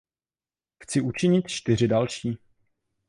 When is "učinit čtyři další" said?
1.01-2.37